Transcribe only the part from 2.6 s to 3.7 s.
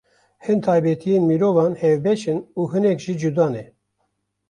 hinek jî cuda ne.